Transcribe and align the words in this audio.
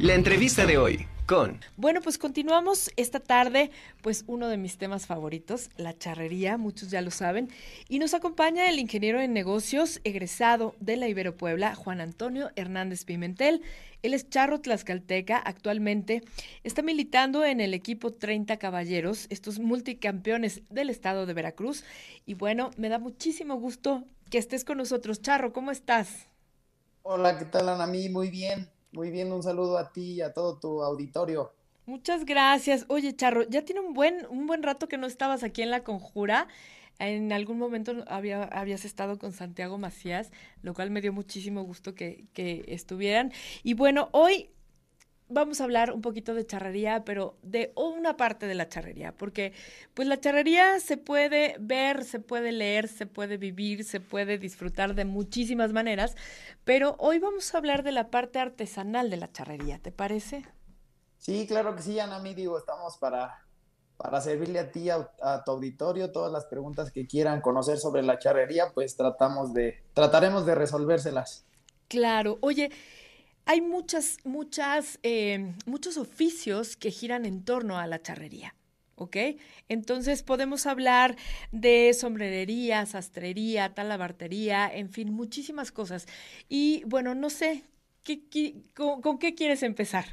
La 0.00 0.12
entrevista 0.12 0.66
de 0.66 0.76
hoy 0.76 1.06
con... 1.24 1.58
Bueno, 1.78 2.02
pues 2.02 2.18
continuamos 2.18 2.90
esta 2.96 3.18
tarde, 3.18 3.70
pues 4.02 4.24
uno 4.26 4.48
de 4.48 4.58
mis 4.58 4.76
temas 4.76 5.06
favoritos, 5.06 5.70
la 5.78 5.96
charrería, 5.96 6.58
muchos 6.58 6.90
ya 6.90 7.00
lo 7.00 7.10
saben, 7.10 7.48
y 7.88 7.98
nos 7.98 8.12
acompaña 8.12 8.68
el 8.68 8.78
ingeniero 8.78 9.22
en 9.22 9.32
negocios 9.32 10.02
egresado 10.04 10.74
de 10.80 10.98
la 10.98 11.08
Ibero 11.08 11.34
Puebla, 11.34 11.74
Juan 11.74 12.02
Antonio 12.02 12.50
Hernández 12.56 13.06
Pimentel. 13.06 13.62
Él 14.02 14.12
es 14.12 14.28
charro 14.28 14.60
tlaxcalteca, 14.60 15.38
actualmente 15.38 16.22
está 16.62 16.82
militando 16.82 17.42
en 17.46 17.62
el 17.62 17.72
equipo 17.72 18.12
30 18.12 18.58
Caballeros, 18.58 19.26
estos 19.30 19.58
multicampeones 19.58 20.60
del 20.68 20.90
estado 20.90 21.24
de 21.24 21.32
Veracruz, 21.32 21.84
y 22.26 22.34
bueno, 22.34 22.70
me 22.76 22.90
da 22.90 22.98
muchísimo 22.98 23.54
gusto 23.54 24.04
que 24.28 24.36
estés 24.36 24.62
con 24.66 24.76
nosotros. 24.76 25.22
Charro, 25.22 25.54
¿cómo 25.54 25.70
estás? 25.70 26.28
Hola, 27.02 27.38
¿qué 27.38 27.46
tal, 27.46 27.70
Ana? 27.70 27.86
Mí? 27.86 28.10
Muy 28.10 28.28
bien, 28.30 28.68
muy 28.96 29.10
bien. 29.10 29.30
Un 29.30 29.42
saludo 29.42 29.76
a 29.76 29.92
ti 29.92 30.14
y 30.14 30.20
a 30.22 30.32
todo 30.32 30.56
tu 30.56 30.82
auditorio. 30.82 31.52
Muchas 31.84 32.24
gracias. 32.24 32.86
Oye, 32.88 33.14
Charro, 33.14 33.42
ya 33.48 33.62
tiene 33.62 33.82
un 33.82 33.92
buen, 33.92 34.26
un 34.30 34.46
buen 34.46 34.62
rato 34.62 34.88
que 34.88 34.96
no 34.96 35.06
estabas 35.06 35.44
aquí 35.44 35.60
en 35.62 35.70
La 35.70 35.84
Conjura. 35.84 36.48
En 36.98 37.30
algún 37.30 37.58
momento 37.58 37.92
había, 38.08 38.44
habías 38.44 38.86
estado 38.86 39.18
con 39.18 39.32
Santiago 39.32 39.76
Macías, 39.76 40.32
lo 40.62 40.72
cual 40.72 40.90
me 40.90 41.02
dio 41.02 41.12
muchísimo 41.12 41.62
gusto 41.62 41.94
que, 41.94 42.24
que 42.32 42.64
estuvieran. 42.68 43.32
Y 43.62 43.74
bueno, 43.74 44.08
hoy 44.12 44.48
vamos 45.28 45.60
a 45.60 45.64
hablar 45.64 45.92
un 45.92 46.02
poquito 46.02 46.34
de 46.34 46.46
charrería, 46.46 47.04
pero 47.04 47.36
de 47.42 47.72
una 47.74 48.16
parte 48.16 48.46
de 48.46 48.54
la 48.54 48.68
charrería, 48.68 49.12
porque 49.12 49.52
pues 49.94 50.06
la 50.06 50.20
charrería 50.20 50.78
se 50.80 50.96
puede 50.96 51.56
ver, 51.58 52.04
se 52.04 52.20
puede 52.20 52.52
leer, 52.52 52.88
se 52.88 53.06
puede 53.06 53.36
vivir, 53.36 53.84
se 53.84 54.00
puede 54.00 54.38
disfrutar 54.38 54.94
de 54.94 55.04
muchísimas 55.04 55.72
maneras, 55.72 56.16
pero 56.64 56.96
hoy 56.98 57.18
vamos 57.18 57.54
a 57.54 57.58
hablar 57.58 57.82
de 57.82 57.92
la 57.92 58.10
parte 58.10 58.38
artesanal 58.38 59.10
de 59.10 59.16
la 59.16 59.32
charrería, 59.32 59.78
¿te 59.78 59.92
parece? 59.92 60.44
Sí, 61.18 61.46
claro 61.46 61.74
que 61.74 61.82
sí, 61.82 61.98
Ana, 61.98 62.20
digo, 62.20 62.58
estamos 62.58 62.96
para, 62.98 63.42
para 63.96 64.20
servirle 64.20 64.60
a 64.60 64.70
ti, 64.70 64.90
a, 64.90 65.10
a, 65.20 65.42
tu 65.42 65.50
auditorio, 65.50 66.12
todas 66.12 66.30
las 66.30 66.44
preguntas 66.44 66.92
que 66.92 67.06
quieran 67.06 67.40
conocer 67.40 67.78
sobre 67.78 68.02
la 68.02 68.18
charrería, 68.18 68.70
pues 68.72 68.96
tratamos 68.96 69.52
de, 69.52 69.82
trataremos 69.92 70.46
de 70.46 70.54
resolvérselas. 70.54 71.44
Claro, 71.88 72.38
oye, 72.40 72.70
hay 73.46 73.60
muchas, 73.60 74.18
muchas, 74.24 74.98
eh, 75.02 75.54
muchos 75.66 75.96
oficios 75.96 76.76
que 76.76 76.90
giran 76.90 77.24
en 77.24 77.44
torno 77.44 77.78
a 77.78 77.86
la 77.86 78.02
charrería. 78.02 78.54
¿ok? 78.96 79.16
Entonces 79.68 80.22
podemos 80.22 80.66
hablar 80.66 81.16
de 81.52 81.94
sombrerería, 81.94 82.84
sastrería, 82.86 83.74
talabartería, 83.74 84.68
en 84.72 84.90
fin, 84.90 85.12
muchísimas 85.12 85.70
cosas. 85.70 86.06
Y 86.48 86.82
bueno, 86.86 87.14
no 87.14 87.30
sé, 87.30 87.64
¿qué, 88.02 88.64
con, 88.74 89.18
qué 89.18 89.34
quieres 89.34 89.62
empezar? 89.62 90.06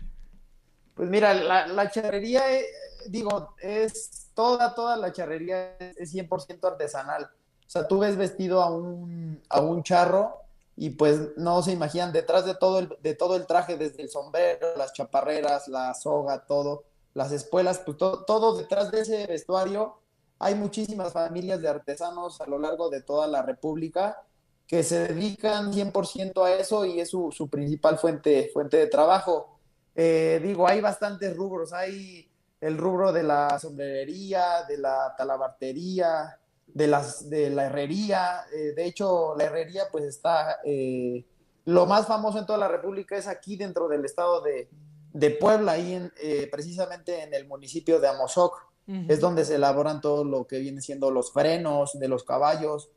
Pues 0.93 1.09
mira, 1.09 1.33
la, 1.33 1.89
charrería, 1.89 2.53
eh, 2.53 2.65
digo, 3.07 3.55
es 3.61 4.29
toda, 4.35 4.75
toda 4.75 4.95
la 4.95 5.11
charrería 5.11 5.75
es 5.97 6.13
100% 6.13 6.63
artesanal. 6.67 7.23
O 7.65 7.69
sea, 7.73 7.87
tú 7.87 7.99
ves 7.99 8.15
vestido 8.15 8.61
a 8.61 8.69
un, 8.69 9.41
a 9.49 9.61
un 9.61 9.81
charro 9.81 10.42
y 10.75 10.91
pues 10.91 11.37
no 11.37 11.61
se 11.61 11.71
imaginan 11.71 12.11
detrás 12.11 12.45
de 12.45 12.55
todo 12.55 12.79
el, 12.79 12.97
de 13.01 13.15
todo 13.15 13.35
el 13.35 13.45
traje, 13.45 13.77
desde 13.77 14.03
el 14.03 14.09
sombrero, 14.09 14.75
las 14.77 14.93
chaparreras, 14.93 15.67
la 15.67 15.93
soga, 15.93 16.45
todo, 16.45 16.85
las 17.13 17.31
espuelas, 17.31 17.79
pues 17.79 17.97
todo 17.97 18.57
detrás 18.57 18.91
de 18.91 19.01
ese 19.01 19.27
vestuario 19.27 20.03
hay 20.43 20.55
muchísimas 20.55 21.13
familias 21.13 21.61
de 21.61 21.69
artesanos 21.69 22.41
a 22.41 22.47
lo 22.47 22.59
largo 22.59 22.89
de 22.89 23.01
toda 23.01 23.27
la 23.27 23.41
República 23.41 24.21
que 24.67 24.83
se 24.83 25.07
dedican 25.07 25.71
100% 25.71 26.45
a 26.45 26.53
eso 26.53 26.85
y 26.85 26.99
es 26.99 27.09
su, 27.09 27.31
su, 27.31 27.49
principal 27.49 27.97
fuente, 27.97 28.49
fuente 28.51 28.77
de 28.77 28.87
trabajo. 28.87 29.59
Eh, 29.95 30.41
digo, 30.43 30.67
hay 30.67 30.81
bastantes 30.81 31.35
rubros, 31.35 31.73
hay 31.73 32.29
el 32.59 32.77
rubro 32.77 33.13
de 33.13 33.23
la 33.23 33.57
sombrerería, 33.59 34.63
de 34.67 34.77
la 34.77 35.13
talabartería, 35.17 36.39
de, 36.73 36.87
las, 36.87 37.29
de 37.29 37.49
la 37.49 37.65
herrería. 37.65 38.41
Eh, 38.53 38.73
de 38.75 38.85
hecho, 38.85 39.35
la 39.37 39.45
herrería 39.45 39.83
pues 39.91 40.05
está, 40.05 40.59
eh, 40.65 41.23
lo 41.65 41.85
más 41.85 42.07
famoso 42.07 42.39
en 42.39 42.45
toda 42.45 42.59
la 42.59 42.67
República 42.67 43.15
es 43.15 43.27
aquí 43.27 43.55
dentro 43.55 43.87
del 43.87 44.03
estado 44.05 44.41
de, 44.41 44.69
de 45.13 45.29
Puebla, 45.31 45.73
ahí 45.73 45.93
en, 45.93 46.11
eh, 46.21 46.47
precisamente 46.51 47.23
en 47.23 47.33
el 47.33 47.47
municipio 47.47 47.99
de 47.99 48.07
Amozoc. 48.07 48.71
Es 49.07 49.21
donde 49.21 49.45
se 49.45 49.55
elaboran 49.55 50.01
todo 50.01 50.25
lo 50.25 50.45
que 50.45 50.59
viene 50.59 50.81
siendo 50.81 51.09
los 51.09 51.31
frenos 51.31 51.97
de 51.97 52.09
los 52.09 52.25
caballos, 52.25 52.89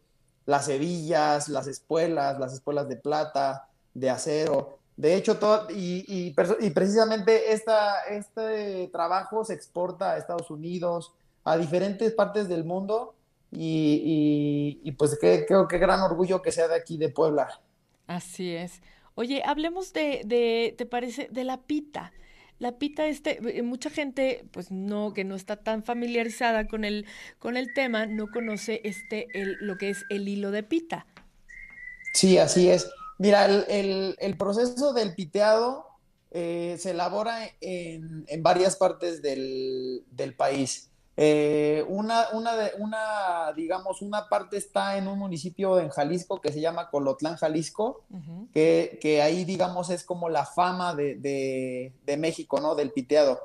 las 0.45 0.69
hebillas, 0.69 1.49
las 1.49 1.69
espuelas, 1.69 2.41
las 2.41 2.55
espuelas 2.55 2.89
de 2.89 2.97
plata, 2.97 3.69
de 3.95 4.11
acero. 4.11 4.81
De 4.97 5.15
hecho, 5.15 5.39
todo, 5.39 5.69
y, 5.71 6.05
y, 6.09 6.35
y 6.59 6.71
precisamente 6.71 7.53
esta, 7.53 8.01
este 8.11 8.89
trabajo 8.89 9.45
se 9.45 9.55
exporta 9.55 10.11
a 10.11 10.19
Estados 10.19 10.51
Unidos, 10.51 11.13
a 11.45 11.57
diferentes 11.57 12.13
partes 12.15 12.49
del 12.49 12.65
mundo, 12.65 13.15
y, 13.51 14.93
pues 14.99 15.19
creo 15.21 15.69
que 15.69 15.79
gran 15.79 16.01
orgullo 16.01 16.43
que 16.43 16.53
sea 16.53 16.69
de 16.69 16.77
aquí 16.77 16.99
de 16.99 17.09
Puebla. 17.09 17.61
Así 18.07 18.55
es. 18.55 18.81
Oye, 19.15 19.43
hablemos 19.45 19.93
de, 19.93 20.23
de, 20.25 20.75
¿te 20.77 20.87
parece? 20.87 21.29
De 21.31 21.45
la 21.45 21.63
pita. 21.63 22.13
La 22.59 22.79
pita, 22.79 23.07
este, 23.07 23.59
eh, 23.59 23.63
mucha 23.63 23.91
gente, 23.91 24.47
pues 24.51 24.71
no, 24.71 25.13
que 25.13 25.25
no 25.25 25.35
está 25.35 25.57
tan 25.57 25.83
familiarizada 25.83 26.67
con 26.67 26.85
el, 26.85 27.07
con 27.39 27.57
el 27.57 27.75
tema, 27.75 28.07
no 28.07 28.31
conoce 28.31 28.81
este, 28.85 29.27
el, 29.35 29.57
lo 29.61 29.77
que 29.77 29.91
es 29.91 30.05
el 30.09 30.27
hilo 30.27 30.51
de 30.51 30.63
pita. 30.63 31.07
Sí, 32.15 32.39
así 32.39 32.71
es. 32.71 32.91
Mira, 33.19 33.45
el, 33.47 34.17
el, 34.19 34.37
proceso 34.37 34.95
del 34.95 35.15
piteado 35.15 35.87
eh, 36.31 36.77
se 36.79 36.93
elabora 36.93 37.47
en, 37.61 38.25
en 38.27 38.43
varias 38.43 38.77
partes 38.77 39.21
del, 39.21 40.05
del 40.11 40.35
país. 40.35 40.91
Eh, 41.19 41.83
una, 41.89 42.27
una, 42.35 42.57
de, 42.57 42.73
una, 42.79 43.53
digamos, 43.57 44.03
una 44.03 44.29
parte 44.29 44.59
está 44.59 44.99
en 44.99 45.09
un 45.09 45.19
municipio 45.19 45.81
en 45.81 45.89
Jalisco 45.89 46.43
que 46.43 46.53
se 46.53 46.61
llama 46.61 46.91
Colotlán, 46.91 47.37
Jalisco, 47.37 48.05
que, 48.53 48.99
que, 49.01 49.23
ahí, 49.23 49.45
digamos, 49.45 49.89
es 49.89 50.05
como 50.05 50.29
la 50.29 50.45
fama 50.45 50.95
de, 50.95 51.15
de, 52.05 52.17
México, 52.19 52.61
¿no? 52.61 52.75
Del 52.75 52.93
piteado. 52.93 53.41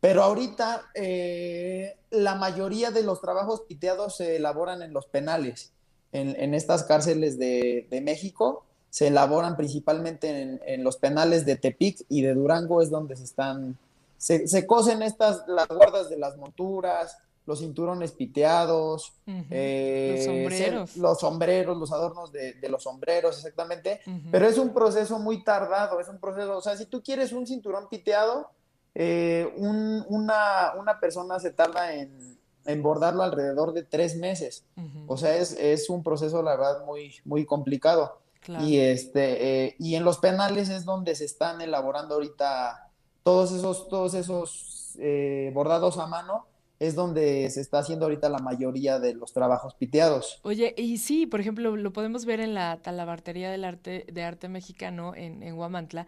Pero 0.00 0.22
ahorita 0.22 0.82
eh, 0.94 1.96
la 2.10 2.34
mayoría 2.34 2.90
de 2.90 3.02
los 3.02 3.22
trabajos 3.22 3.62
piteados 3.62 4.16
se 4.16 4.36
elaboran 4.36 4.82
en 4.82 4.92
los 4.92 5.06
penales, 5.06 5.72
en, 6.12 6.38
en 6.38 6.52
estas 6.52 6.82
cárceles 6.82 7.38
de, 7.38 7.86
de, 7.90 8.00
México. 8.02 8.66
Se 8.90 9.06
elaboran 9.06 9.56
principalmente 9.56 10.42
en, 10.42 10.60
en, 10.66 10.84
los 10.84 10.98
penales 10.98 11.46
de 11.46 11.56
Tepic 11.56 12.04
y 12.10 12.20
de 12.20 12.34
Durango, 12.34 12.82
es 12.82 12.90
donde 12.90 13.16
se 13.16 13.24
están 13.24 13.78
se, 14.16 14.66
cosen 14.66 15.02
estas, 15.02 15.44
las 15.46 15.68
guardas 15.68 16.08
de 16.08 16.18
las 16.18 16.36
monturas, 16.36 17.18
los 17.46 17.58
cinturones 17.58 18.12
piteados, 18.12 19.12
eh, 19.50 20.14
los 20.16 20.24
sombreros. 20.24 20.96
los 20.96 21.20
sombreros, 21.20 21.76
los 21.76 21.92
adornos 21.92 22.32
de, 22.32 22.56
los 22.68 22.82
sombreros, 22.82 23.36
exactamente. 23.36 24.00
Pero 24.30 24.46
es 24.46 24.58
un 24.58 24.72
proceso 24.72 25.18
muy 25.18 25.44
tardado, 25.44 26.00
es 26.00 26.08
un 26.08 26.18
proceso, 26.18 26.56
o 26.56 26.62
sea, 26.62 26.76
si 26.76 26.86
tú 26.86 27.02
quieres 27.02 27.32
un 27.32 27.46
cinturón 27.46 27.88
piteado, 27.88 28.50
eh, 28.94 29.52
una, 29.56 30.72
una, 30.78 31.00
persona 31.00 31.40
se 31.40 31.50
tarda 31.50 31.94
en, 31.94 32.38
en, 32.64 32.82
bordarlo 32.82 33.22
alrededor 33.22 33.72
de 33.72 33.82
tres 33.82 34.16
meses. 34.16 34.64
O 35.06 35.16
sea, 35.16 35.36
es, 35.36 35.52
es, 35.52 35.90
un 35.90 36.02
proceso, 36.02 36.42
la 36.42 36.56
verdad, 36.56 36.84
muy, 36.86 37.14
muy 37.24 37.44
complicado. 37.44 38.20
Y, 38.60 38.78
este, 38.78 39.64
eh, 39.64 39.76
y 39.78 39.94
en 39.94 40.04
los 40.04 40.18
penales 40.18 40.68
es 40.68 40.84
donde 40.84 41.14
se 41.14 41.24
están 41.24 41.60
elaborando 41.60 42.14
ahorita 42.14 42.83
todos 43.24 43.52
esos, 43.52 43.88
todos 43.88 44.14
esos 44.14 44.96
eh, 45.00 45.50
bordados 45.52 45.98
a 45.98 46.06
mano 46.06 46.46
es 46.78 46.94
donde 46.94 47.48
se 47.50 47.60
está 47.60 47.78
haciendo 47.78 48.04
ahorita 48.04 48.28
la 48.28 48.38
mayoría 48.38 48.98
de 48.98 49.14
los 49.14 49.32
trabajos 49.32 49.74
piteados. 49.74 50.40
Oye, 50.42 50.74
y 50.76 50.98
sí, 50.98 51.26
por 51.26 51.40
ejemplo, 51.40 51.76
lo 51.76 51.92
podemos 51.92 52.26
ver 52.26 52.40
en 52.40 52.52
la 52.54 52.76
talabartería 52.82 53.50
del 53.50 53.64
arte, 53.64 54.06
de 54.12 54.22
arte 54.22 54.48
mexicano 54.48 55.14
en, 55.14 55.42
en 55.42 55.54
Huamantla, 55.54 56.06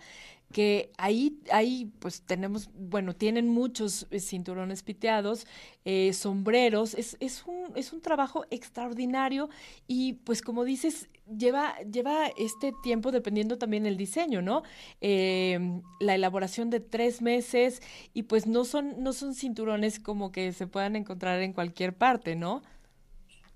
que 0.53 0.93
ahí, 0.97 1.41
ahí 1.51 1.93
pues 1.99 2.23
tenemos, 2.23 2.71
bueno, 2.75 3.15
tienen 3.15 3.49
muchos 3.49 4.07
eh, 4.11 4.21
cinturones 4.21 4.83
piteados, 4.83 5.47
eh, 5.85 6.13
sombreros, 6.13 6.95
es, 6.95 7.17
es, 7.21 7.45
un, 7.47 7.73
es 7.75 7.93
un 7.93 8.01
trabajo 8.01 8.45
extraordinario 8.51 9.49
y 9.87 10.15
pues 10.15 10.43
como 10.43 10.65
dices, 10.65 11.09
lleva, 11.37 11.77
lleva 11.81 12.29
este 12.39 12.73
tiempo 12.83 13.11
dependiendo 13.11 13.59
también 13.59 13.83
del 13.83 13.97
diseño, 13.97 14.41
¿no? 14.41 14.63
Em, 15.01 15.83
la 16.01 16.15
elaboración 16.15 16.71
de 16.71 16.81
tres 16.81 17.23
meses 17.23 17.83
y 18.15 18.25
pues 18.25 18.47
no 18.47 18.65
son, 18.65 19.03
no 19.03 19.13
son 19.13 19.35
cinturones 19.35 19.99
como 19.99 20.33
que 20.33 20.53
se 20.53 20.67
puedan 20.67 20.97
encontrar 20.97 21.41
en 21.43 21.53
cualquier 21.53 21.97
parte, 21.97 22.37
¿no? 22.37 22.63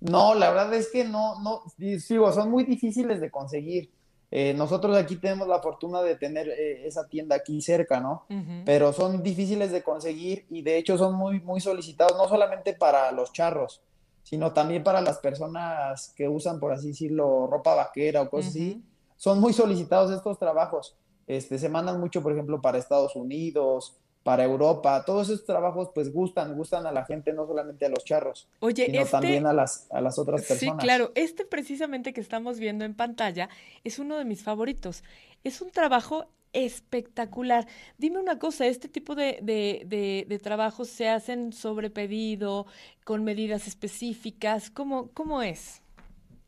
No, 0.01 0.35
la 0.35 0.51
verdad 0.51 0.75
es 0.75 0.89
que 0.91 1.05
no, 1.05 1.41
no, 1.43 1.63
digo, 1.77 2.33
son 2.33 2.51
muy 2.51 2.65
difíciles 2.65 3.21
de 3.21 3.31
conseguir. 3.31 3.91
Eh, 4.33 4.55
nosotros 4.55 4.97
aquí 4.97 5.17
tenemos 5.17 5.49
la 5.49 5.61
fortuna 5.61 6.03
de 6.03 6.15
tener 6.15 6.49
eh, 6.49 6.87
esa 6.87 7.09
tienda 7.09 7.35
aquí 7.35 7.61
cerca, 7.61 8.01
¿no? 8.01 8.27
Pero 8.65 8.93
son 8.93 9.23
difíciles 9.23 9.73
de 9.73 9.83
conseguir 9.83 10.47
y 10.51 10.63
de 10.63 10.79
hecho 10.79 10.97
son 10.97 11.15
muy, 11.15 11.41
muy 11.41 11.61
solicitados, 11.61 12.17
no 12.17 12.29
solamente 12.29 12.75
para 12.75 13.11
los 13.11 13.33
charros, 13.33 13.83
sino 14.23 14.53
también 14.53 14.85
para 14.85 15.01
las 15.01 15.19
personas 15.19 16.13
que 16.17 16.29
usan, 16.29 16.61
por 16.61 16.73
así 16.73 16.89
decirlo, 16.89 17.49
ropa 17.49 17.75
vaquera 17.75 18.23
o 18.23 18.31
cosas 18.31 18.51
así. 18.51 18.85
Son 19.17 19.41
muy 19.41 19.53
solicitados 19.53 20.13
estos 20.13 20.39
trabajos. 20.39 20.97
este, 21.27 21.59
se 21.59 21.69
mandan 21.69 22.01
mucho, 22.01 22.23
por 22.23 22.33
ejemplo, 22.33 22.61
para 22.61 22.79
Estados 22.79 23.17
Unidos, 23.17 23.97
para 24.23 24.45
Europa. 24.45 25.03
Todos 25.07 25.29
esos 25.31 25.45
trabajos 25.47 25.91
pues 25.95 26.13
gustan, 26.13 26.55
gustan 26.57 26.87
a 26.87 26.93
la 26.93 27.05
gente, 27.05 27.33
no 27.33 27.47
solamente 27.47 27.87
a 27.87 27.89
los 27.89 28.05
charros, 28.05 28.49
Oye, 28.61 28.87
sino 28.87 28.99
este- 29.01 29.11
también 29.13 29.47
a 29.47 29.53
las, 29.53 29.87
a 29.91 30.01
las 30.01 30.19
otras 30.19 30.43
Sí, 30.43 30.49
personas. 30.49 30.85
claro. 30.85 31.13
Este 31.15 31.45
precisamente 31.45 32.13
que 32.13 32.21
estamos 32.21 32.59
viendo 32.59 32.85
en 32.85 32.95
pantalla 32.95 33.49
es 33.85 33.99
uno 33.99 34.17
de 34.19 34.25
mis 34.25 34.43
favoritos. 34.43 35.03
Es 35.45 35.61
un 35.63 35.71
trabajo 35.71 36.27
espectacular. 36.53 37.67
Dime 37.99 38.19
una 38.19 38.39
cosa, 38.39 38.67
¿este 38.67 38.89
tipo 38.89 39.15
de, 39.15 39.39
de, 39.43 39.83
de- 39.87 40.27
de 40.29 40.39
trabajos 40.39 40.89
se 40.89 41.09
hacen 41.09 41.53
sobre 41.53 41.91
pedido, 41.91 42.67
con 43.05 43.25
medidas 43.25 43.67
específicas? 43.67 44.71
¿Cómo, 44.71 45.11
cómo 45.15 45.43
es? 45.43 45.83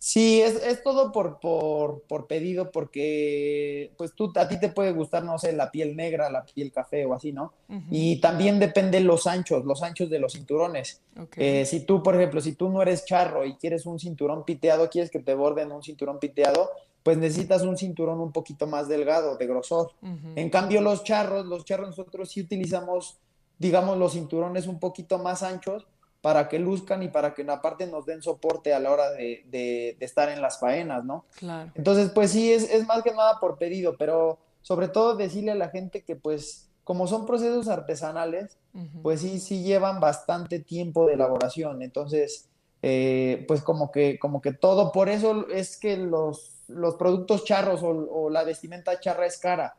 Sí, 0.04 0.42
es, 0.42 0.56
es 0.64 0.82
todo 0.82 1.12
por, 1.12 1.38
por, 1.38 2.02
por 2.08 2.26
pedido, 2.26 2.72
porque 2.72 3.92
pues 3.96 4.12
tú, 4.16 4.32
a 4.34 4.48
ti 4.48 4.58
te 4.58 4.68
puede 4.68 4.90
gustar, 4.90 5.22
no 5.22 5.38
sé, 5.38 5.52
la 5.52 5.70
piel 5.70 5.94
negra, 5.94 6.28
la 6.28 6.44
piel 6.44 6.72
café 6.72 7.06
o 7.06 7.14
así, 7.14 7.32
¿no? 7.32 7.52
Y 7.88 8.20
también 8.20 8.58
depende 8.58 8.98
los 8.98 9.28
anchos, 9.28 9.64
los 9.64 9.80
anchos 9.84 10.10
de 10.10 10.18
los 10.18 10.32
cinturones. 10.32 11.00
Eh, 11.36 11.64
si 11.66 11.86
tú, 11.86 12.02
por 12.02 12.16
ejemplo, 12.16 12.40
si 12.40 12.56
tú 12.56 12.68
no 12.68 12.82
eres 12.82 13.04
charro 13.04 13.44
y 13.46 13.54
quieres 13.54 13.86
un 13.86 14.00
cinturón 14.00 14.44
piteado, 14.44 14.90
quieres 14.90 15.08
que 15.08 15.20
te 15.20 15.34
borden 15.34 15.70
un 15.70 15.84
cinturón 15.84 16.18
piteado, 16.18 16.72
pues 17.04 17.16
necesitas 17.16 17.62
un 17.62 17.76
cinturón 17.76 18.18
un 18.18 18.32
poquito 18.32 18.66
más 18.66 18.88
delgado, 18.88 19.36
de 19.36 19.46
grosor. 19.46 19.92
En 20.34 20.50
cambio, 20.50 20.80
los 20.80 21.04
charros, 21.04 21.46
los 21.46 21.64
charros 21.64 21.90
nosotros 21.90 22.28
sí 22.28 22.40
utilizamos, 22.40 23.18
digamos, 23.56 23.96
los 23.98 24.14
cinturones 24.14 24.66
un 24.66 24.80
poquito 24.80 25.20
más 25.20 25.44
anchos 25.44 25.86
para 26.22 26.48
que 26.48 26.58
luzcan 26.58 27.02
y 27.02 27.08
para 27.08 27.34
que 27.34 27.42
aparte 27.50 27.86
nos 27.86 28.06
den 28.06 28.22
soporte 28.22 28.72
a 28.72 28.78
la 28.80 28.90
hora 28.92 29.10
de, 29.10 29.44
de- 29.50 29.96
de 29.98 30.06
estar 30.06 30.30
en 30.30 30.40
las 30.40 30.58
faenas, 30.58 31.04
¿no? 31.04 31.26
Claro. 31.36 31.70
Entonces, 31.74 32.10
pues 32.14 32.30
sí, 32.30 32.50
es, 32.52 32.70
es 32.70 32.86
más 32.86 33.02
que 33.02 33.10
nada 33.12 33.38
por 33.40 33.58
pedido, 33.58 33.96
pero 33.98 34.38
sobre 34.62 34.88
todo 34.88 35.16
decirle 35.16 35.50
a 35.52 35.56
la 35.56 35.68
gente 35.68 36.02
que 36.02 36.16
pues 36.16 36.68
como 36.84 37.06
son 37.06 37.26
procesos 37.26 37.68
artesanales, 37.68 38.56
pues 39.02 39.20
sí, 39.20 39.38
sí 39.38 39.62
llevan 39.62 40.00
bastante 40.00 40.58
tiempo 40.60 41.06
de 41.06 41.14
elaboración. 41.14 41.82
Entonces, 41.82 42.48
eh, 42.82 43.44
pues 43.46 43.62
como 43.62 43.92
que, 43.92 44.18
como 44.18 44.40
que 44.40 44.52
todo, 44.52 44.90
por 44.90 45.08
eso 45.08 45.46
es 45.48 45.76
que 45.76 45.96
los, 45.96 46.62
los 46.68 46.96
productos 46.96 47.44
charros 47.44 47.82
o, 47.84 47.88
o 47.88 48.30
la 48.30 48.42
vestimenta 48.44 48.98
charra 48.98 49.26
es 49.26 49.38
cara, 49.38 49.76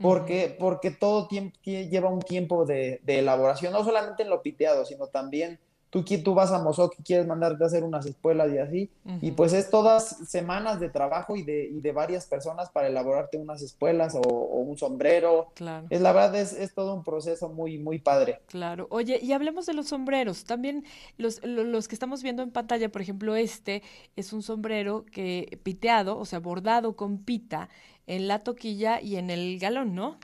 porque, 0.00 0.56
porque 0.58 0.90
todo 0.90 1.28
tiempo, 1.28 1.56
lleva 1.62 2.08
un 2.08 2.20
tiempo 2.22 2.64
de, 2.64 3.00
de 3.04 3.18
elaboración, 3.20 3.72
no 3.72 3.84
solamente 3.84 4.22
en 4.24 4.30
lo 4.30 4.42
piteado, 4.42 4.84
sino 4.84 5.06
también 5.08 5.58
tú, 5.90 6.02
tú 6.04 6.34
vas 6.34 6.52
a 6.52 6.62
Mozoc 6.62 6.94
y 6.98 7.02
quieres 7.02 7.26
mandarte 7.26 7.62
a 7.62 7.66
hacer 7.66 7.82
unas 7.84 8.06
espuelas 8.06 8.52
y 8.52 8.58
así, 8.58 8.90
y 9.20 9.32
pues 9.32 9.52
es 9.52 9.68
todas 9.70 10.16
semanas 10.28 10.78
de 10.80 10.88
trabajo 10.88 11.36
y 11.36 11.42
de, 11.42 11.64
y 11.68 11.80
de 11.80 11.92
varias 11.92 12.26
personas 12.26 12.70
para 12.70 12.86
elaborarte 12.86 13.36
unas 13.38 13.60
espuelas 13.60 14.14
o, 14.14 14.20
o 14.20 14.60
un 14.60 14.78
sombrero. 14.78 15.48
Claro. 15.54 15.86
Es 15.90 16.00
la 16.00 16.12
verdad, 16.12 16.36
es, 16.36 16.52
es 16.52 16.72
todo 16.74 16.94
un 16.94 17.02
proceso 17.04 17.48
muy, 17.48 17.78
muy 17.78 17.98
padre. 17.98 18.40
Claro. 18.46 18.86
Oye, 18.90 19.18
y 19.20 19.32
hablemos 19.32 19.66
de 19.66 19.74
los 19.74 19.88
sombreros. 19.88 20.44
También 20.44 20.84
los, 21.18 21.44
lo- 21.44 21.64
los 21.64 21.88
que 21.88 21.94
estamos 21.96 22.22
viendo 22.22 22.42
en 22.42 22.50
pantalla, 22.52 22.88
por 22.90 23.02
ejemplo, 23.02 23.34
este 23.36 23.82
es 24.16 24.32
un 24.32 24.42
sombrero 24.42 25.04
que 25.10 25.58
piteado, 25.64 26.16
o 26.18 26.24
sea, 26.24 26.38
bordado 26.38 26.94
con 26.96 27.18
pita 27.18 27.68
en 28.06 28.28
la 28.28 28.38
toquilla 28.40 29.00
y 29.00 29.16
en 29.16 29.30
el 29.30 29.58
galón, 29.58 29.94
¿no? 29.94 30.18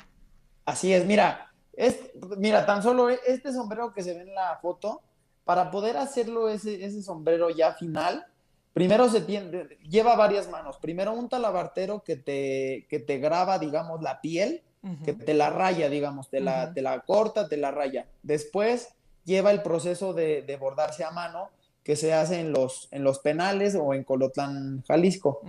Así 0.64 0.92
es, 0.92 1.04
mira, 1.06 1.52
es, 1.72 1.98
mira, 2.38 2.66
tan 2.66 2.82
solo 2.82 3.10
e- 3.10 3.18
este 3.26 3.52
sombrero 3.52 3.92
que 3.92 4.02
se 4.02 4.14
ve 4.14 4.22
en 4.22 4.34
la 4.34 4.58
foto, 4.60 5.02
para 5.46 5.70
poder 5.70 5.96
hacerlo 5.96 6.48
ese, 6.48 6.84
ese 6.84 7.02
sombrero 7.02 7.50
ya 7.50 7.72
final, 7.72 8.26
primero 8.72 9.08
se 9.08 9.20
tiene, 9.20 9.68
lleva 9.88 10.16
varias 10.16 10.50
manos. 10.50 10.76
Primero 10.78 11.12
un 11.12 11.28
talabartero 11.28 12.02
que 12.02 12.16
te, 12.16 12.86
que 12.90 12.98
te 12.98 13.18
graba, 13.18 13.58
digamos, 13.60 14.02
la 14.02 14.20
piel, 14.20 14.62
que 15.04 15.14
te 15.14 15.34
la 15.34 15.50
raya, 15.50 15.88
digamos, 15.88 16.28
te 16.28 16.40
la, 16.40 16.72
te 16.74 16.82
la 16.82 17.00
corta, 17.00 17.48
te 17.48 17.56
la 17.56 17.70
raya. 17.70 18.06
Después 18.22 18.90
lleva 19.24 19.50
el 19.52 19.62
proceso 19.62 20.12
de, 20.12 20.42
de 20.42 20.56
bordarse 20.56 21.04
a 21.04 21.10
mano 21.10 21.50
que 21.82 21.94
se 21.94 22.12
hace 22.12 22.40
en 22.40 22.52
los, 22.52 22.88
en 22.90 23.04
los 23.04 23.20
penales 23.20 23.76
o 23.80 23.94
en 23.94 24.02
Colotlán, 24.02 24.82
Jalisco. 24.86 25.40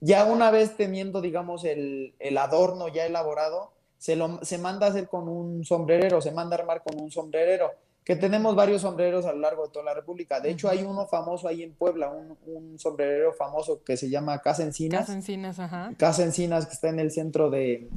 Ya 0.00 0.24
una 0.24 0.50
vez 0.50 0.76
teniendo, 0.76 1.20
digamos, 1.20 1.64
el, 1.64 2.14
el 2.18 2.38
adorno 2.38 2.88
ya 2.88 3.06
elaborado, 3.06 3.72
se, 3.98 4.16
lo, 4.16 4.44
se 4.44 4.58
manda 4.58 4.86
a 4.86 4.90
hacer 4.90 5.08
con 5.08 5.28
un 5.28 5.64
sombrerero, 5.64 6.20
se 6.20 6.32
manda 6.32 6.56
a 6.56 6.58
armar 6.58 6.82
con 6.82 7.00
un 7.00 7.10
sombrerero, 7.10 7.70
que 8.04 8.16
tenemos 8.16 8.54
varios 8.54 8.82
sombreros 8.82 9.24
a 9.24 9.32
lo 9.32 9.38
largo 9.38 9.64
de 9.66 9.72
toda 9.72 9.84
la 9.86 9.94
República. 9.94 10.38
De 10.38 10.50
hecho, 10.50 10.68
hay 10.68 10.82
uno 10.82 11.06
famoso 11.06 11.48
ahí 11.48 11.62
en 11.62 11.72
Puebla, 11.72 12.10
un, 12.10 12.36
un 12.46 12.78
sombrerero 12.78 13.32
famoso 13.32 13.82
que 13.82 13.96
se 13.96 14.10
llama 14.10 14.40
Casa 14.42 14.62
Encinas. 14.62 15.00
Casa 15.00 15.14
Encinas, 15.14 15.58
ajá. 15.58 15.92
Casa 15.96 16.22
Encinas, 16.22 16.66
que 16.66 16.74
está 16.74 16.90
en 16.90 17.00
el 17.00 17.10
centro 17.10 17.48
de, 17.48 17.88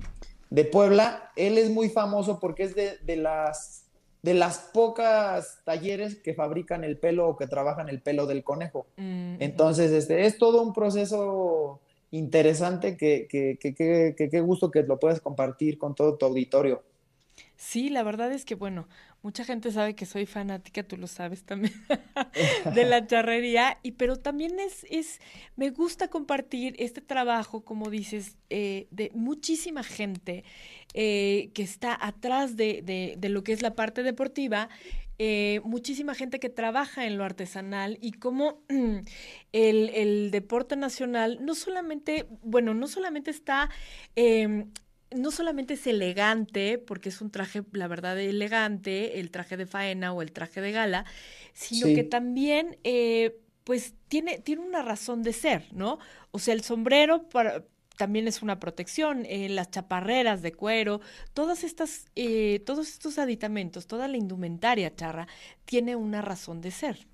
de 0.49 0.63
Puebla. 0.63 1.31
Él 1.35 1.57
es 1.57 1.69
muy 1.69 1.89
famoso 1.89 2.39
porque 2.39 2.63
es 2.63 2.73
de, 2.73 2.97
de 3.03 3.17
las, 3.17 3.83
de 4.23 4.33
las 4.33 4.59
pocas 4.59 5.59
talleres 5.65 6.15
que 6.15 6.33
fabrican 6.33 6.85
el 6.85 6.97
pelo 6.97 7.27
o 7.27 7.35
que 7.35 7.45
trabajan 7.47 7.89
el 7.89 8.01
pelo 8.01 8.25
del 8.27 8.45
conejo. 8.45 8.85
Mm. 8.95 9.35
Entonces, 9.41 9.91
este, 9.91 10.25
es 10.25 10.37
todo 10.37 10.61
un 10.61 10.71
proceso 10.73 11.81
interesante 12.11 12.95
que, 12.95 13.27
que, 13.29 13.57
que, 13.59 13.75
que, 13.75 14.15
que- 14.17 14.29
qué 14.29 14.39
gusto 14.39 14.71
que 14.71 14.83
lo 14.83 14.97
puedas 14.99 15.19
compartir 15.19 15.77
con 15.77 15.93
todo 15.95 16.15
tu 16.15 16.25
auditorio. 16.25 16.81
Sí, 17.57 17.89
la 17.89 18.03
verdad 18.03 18.31
es 18.31 18.45
que, 18.45 18.53
bueno, 18.53 18.87
mucha 19.23 19.43
gente 19.43 19.71
sabe 19.71 19.95
que 19.95 20.05
soy 20.05 20.27
fanática, 20.27 20.83
tú 20.83 20.95
lo 20.95 21.07
sabes 21.07 21.43
también, 21.43 21.73
de 22.75 22.85
la 22.85 23.07
charrería, 23.07 23.79
y 23.81 23.93
pero 23.93 24.17
también 24.17 24.59
es, 24.59 24.85
es, 24.91 25.19
me 25.55 25.71
gusta 25.71 26.07
compartir 26.07 26.75
este 26.77 27.01
trabajo, 27.01 27.65
como 27.65 27.89
dices, 27.89 28.37
eh, 28.51 28.87
de 28.91 29.09
muchísima 29.15 29.81
gente 29.81 30.43
eh, 30.93 31.49
que 31.55 31.63
está 31.63 31.97
atrás 31.99 32.57
de, 32.57 33.17
de, 33.17 33.29
lo 33.29 33.43
que 33.43 33.53
es 33.53 33.63
la 33.63 33.73
parte 33.73 34.03
deportiva, 34.03 34.69
eh, 35.17 35.61
muchísima 35.63 36.13
gente 36.13 36.39
que 36.39 36.49
trabaja 36.49 37.07
en 37.07 37.17
lo 37.17 37.23
artesanal 37.23 37.97
y 38.03 38.11
cómo 38.11 38.61
el, 39.51 39.89
el 39.89 40.29
deporte 40.29 40.75
nacional 40.75 41.39
no 41.41 41.55
solamente, 41.55 42.27
bueno, 42.43 42.75
no 42.75 42.87
solamente 42.87 43.31
está... 43.31 43.71
no 45.15 45.31
solamente 45.31 45.75
es 45.75 45.87
elegante, 45.87 46.77
porque 46.77 47.09
es 47.09 47.21
un 47.21 47.31
traje, 47.31 47.63
la 47.73 47.87
verdad, 47.87 48.19
elegante, 48.19 49.19
el 49.19 49.31
traje 49.31 49.57
de 49.57 49.65
faena 49.65 50.13
o 50.13 50.21
el 50.21 50.31
traje 50.31 50.61
de 50.61 50.71
gala, 50.71 51.05
sino 51.53 51.91
que 51.93 52.03
también, 52.03 52.77
eh, 52.83 53.39
pues, 53.63 53.93
tiene, 54.07 54.39
tiene 54.39 54.61
una 54.63 54.81
razón 54.81 55.23
de 55.23 55.33
ser, 55.33 55.65
¿no? 55.73 55.99
O 56.31 56.39
sea, 56.39 56.53
el 56.53 56.63
sombrero 56.63 57.27
para- 57.29 57.65
también 57.97 58.27
es 58.27 58.41
una 58.43 58.59
protección, 58.59 59.25
eh, 59.25 59.49
las 59.49 59.71
chaparreras 59.71 60.41
de 60.43 60.53
cuero, 60.53 61.01
todas 61.33 61.63
estas, 61.63 62.05
eh, 62.15 62.59
todos 62.65 62.89
estos 62.89 63.17
aditamentos, 63.17 63.87
toda 63.87 64.07
la 64.07 64.17
indumentaria 64.17 64.95
charra, 64.95 65.27
tiene 65.65 65.95
una 65.95 66.21
razón 66.21 66.61
de 66.61 66.71
ser. 66.71 67.07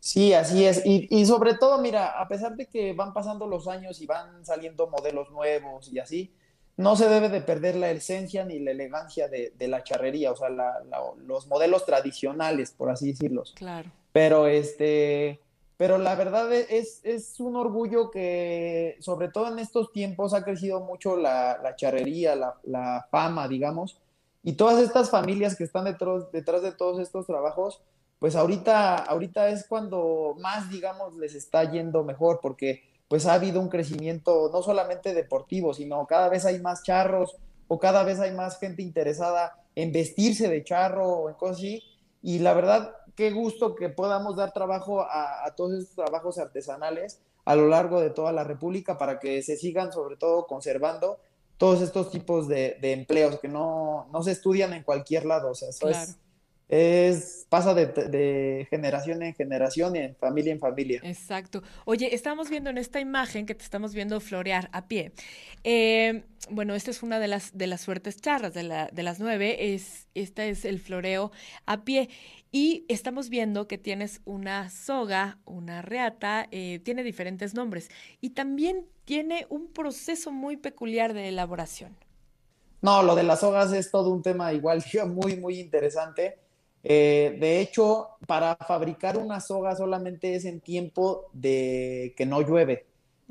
Sí, 0.00 0.32
así 0.34 0.64
es. 0.64 0.82
Y, 0.84 1.06
y 1.10 1.26
sobre 1.26 1.54
todo, 1.54 1.80
mira, 1.80 2.20
a 2.20 2.26
pesar 2.28 2.56
de 2.56 2.66
que 2.66 2.92
van 2.92 3.12
pasando 3.12 3.46
los 3.46 3.68
años 3.68 4.00
y 4.00 4.06
van 4.06 4.44
saliendo 4.44 4.88
modelos 4.88 5.30
nuevos 5.30 5.92
y 5.92 5.98
así, 6.00 6.34
no 6.76 6.96
se 6.96 7.08
debe 7.08 7.28
de 7.28 7.40
perder 7.42 7.76
la 7.76 7.90
esencia 7.90 8.44
ni 8.44 8.58
la 8.58 8.70
elegancia 8.70 9.28
de, 9.28 9.52
de 9.58 9.68
la 9.68 9.84
charrería, 9.84 10.32
o 10.32 10.36
sea, 10.36 10.48
la- 10.48 10.80
la- 10.88 11.00
los 11.26 11.46
modelos 11.46 11.84
tradicionales, 11.84 12.70
por 12.72 12.90
así 12.90 13.08
decirlos. 13.12 13.52
Claro. 13.56 13.90
Pero 14.12 14.46
este, 14.46 15.40
pero 15.76 15.98
la 15.98 16.14
verdad 16.14 16.52
e, 16.52 16.66
es, 16.78 17.00
es 17.04 17.38
un 17.40 17.56
orgullo 17.56 18.10
que, 18.10 18.96
sobre 19.00 19.28
todo 19.28 19.52
en 19.52 19.58
estos 19.58 19.92
tiempos, 19.92 20.32
ha 20.34 20.44
crecido 20.44 20.80
mucho 20.80 21.16
la, 21.16 21.58
la 21.62 21.76
charrería, 21.76 22.34
la, 22.36 22.56
la 22.64 23.06
fama, 23.10 23.48
digamos, 23.48 23.98
y 24.42 24.54
todas 24.54 24.82
estas 24.82 25.10
familias 25.10 25.56
que 25.56 25.64
están 25.64 25.84
detrás, 25.84 26.30
detrás 26.32 26.62
de 26.62 26.72
todos 26.72 26.98
estos 27.00 27.26
trabajos, 27.26 27.80
pues 28.18 28.34
ahorita, 28.36 28.96
ahorita 28.96 29.48
es 29.48 29.66
cuando 29.66 30.36
más, 30.38 30.70
digamos, 30.70 31.16
les 31.16 31.34
está 31.34 31.70
yendo 31.70 32.02
mejor, 32.04 32.40
porque 32.40 32.82
pues 33.12 33.26
ha 33.26 33.34
habido 33.34 33.60
un 33.60 33.68
crecimiento 33.68 34.48
no 34.50 34.62
solamente 34.62 35.12
deportivo, 35.12 35.74
sino 35.74 36.06
cada 36.06 36.30
vez 36.30 36.46
hay 36.46 36.62
más 36.62 36.82
charros 36.82 37.36
o 37.68 37.78
cada 37.78 38.04
vez 38.04 38.18
hay 38.20 38.32
más 38.32 38.58
gente 38.58 38.80
interesada 38.80 39.62
en 39.74 39.92
vestirse 39.92 40.48
de 40.48 40.64
charro 40.64 41.06
o 41.06 41.28
en 41.28 41.34
cosas 41.34 41.58
así. 41.58 41.82
Y 42.22 42.38
la 42.38 42.54
verdad, 42.54 42.94
qué 43.14 43.30
gusto 43.30 43.74
que 43.74 43.90
podamos 43.90 44.36
dar 44.36 44.54
trabajo 44.54 45.02
a, 45.02 45.44
todos 45.54 45.74
estos 45.74 45.94
trabajos 45.94 46.38
artesanales 46.38 47.20
a 47.44 47.54
lo 47.54 47.68
largo 47.68 48.00
de 48.00 48.08
toda 48.08 48.32
la 48.32 48.44
República 48.44 48.96
para 48.96 49.20
que 49.20 49.42
se 49.42 49.58
sigan 49.58 49.92
sobre 49.92 50.16
todo 50.16 50.46
conservando 50.46 51.18
todos 51.58 51.82
estos 51.82 52.10
tipos 52.10 52.48
de, 52.48 52.78
empleos 52.80 53.38
que 53.40 53.48
no, 53.48 54.06
no 54.10 54.22
se 54.22 54.30
estudian 54.32 54.72
en 54.72 54.84
cualquier 54.84 55.26
lado. 55.26 55.50
O 55.50 55.54
sea, 55.54 55.68
eso 55.68 55.90
es, 55.90 56.16
es, 56.72 57.44
pasa 57.50 57.74
de, 57.74 57.84
de 57.84 58.66
generación 58.70 59.22
en 59.22 59.34
generación 59.34 59.94
y 59.94 59.98
en 59.98 60.16
familia 60.16 60.54
en 60.54 60.58
familia. 60.58 61.00
Exacto. 61.04 61.62
Oye, 61.84 62.14
estamos 62.14 62.48
viendo 62.48 62.70
en 62.70 62.78
esta 62.78 62.98
imagen 62.98 63.44
que 63.44 63.54
te 63.54 63.62
estamos 63.62 63.92
viendo 63.92 64.18
florear 64.20 64.70
a 64.72 64.88
pie. 64.88 65.12
Eh, 65.64 66.24
bueno, 66.48 66.74
esta 66.74 66.90
es 66.90 67.02
una 67.02 67.18
de 67.18 67.28
las, 67.28 67.58
de 67.58 67.66
las 67.66 67.82
suertes 67.82 68.22
charras, 68.22 68.54
de, 68.54 68.62
la, 68.62 68.88
de 68.90 69.02
las 69.02 69.20
nueve. 69.20 69.74
Es, 69.74 70.08
esta 70.14 70.46
es 70.46 70.64
el 70.64 70.80
floreo 70.80 71.30
a 71.66 71.84
pie. 71.84 72.08
Y 72.52 72.86
estamos 72.88 73.28
viendo 73.28 73.68
que 73.68 73.76
tienes 73.76 74.22
una 74.24 74.70
soga, 74.70 75.40
una 75.44 75.82
reata, 75.82 76.48
eh, 76.52 76.80
tiene 76.82 77.02
diferentes 77.02 77.52
nombres. 77.52 77.90
Y 78.22 78.30
también 78.30 78.86
tiene 79.04 79.46
un 79.50 79.70
proceso 79.74 80.32
muy 80.32 80.56
peculiar 80.56 81.12
de 81.12 81.28
elaboración. 81.28 81.98
No, 82.80 83.02
lo 83.02 83.14
de 83.14 83.24
las 83.24 83.40
sogas 83.40 83.74
es 83.74 83.90
todo 83.90 84.08
un 84.08 84.22
tema 84.22 84.54
igual, 84.54 84.82
muy, 85.08 85.36
muy 85.36 85.60
interesante. 85.60 86.38
Eh, 86.84 87.36
de 87.38 87.60
hecho, 87.60 88.08
para 88.26 88.56
fabricar 88.56 89.16
una 89.16 89.40
soga 89.40 89.76
solamente 89.76 90.34
es 90.34 90.44
en 90.44 90.60
tiempo 90.60 91.26
de 91.32 92.14
que 92.16 92.26
no 92.26 92.40
llueve, 92.40 92.86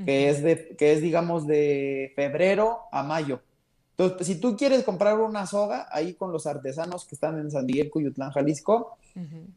que, 0.06 0.30
es 0.30 0.42
de, 0.42 0.76
que 0.78 0.94
es, 0.94 1.02
digamos, 1.02 1.48
de 1.48 2.14
febrero 2.16 2.80
a 2.92 3.04
mayo. 3.04 3.42
Entonces, 3.98 4.26
si 4.26 4.40
tú 4.40 4.56
quieres 4.56 4.84
comprar 4.84 5.20
una 5.20 5.46
soga 5.46 5.88
ahí 5.92 6.14
con 6.14 6.32
los 6.32 6.48
artesanos 6.48 7.06
que 7.06 7.16
están 7.16 7.38
en 7.40 7.52
San 7.52 7.66
Miguel, 7.66 7.92
Cuyutlán, 7.92 8.32
Jalisco, 8.32 8.98